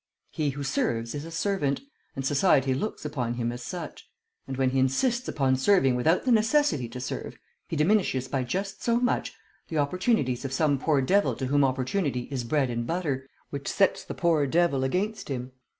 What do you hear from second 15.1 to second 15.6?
him.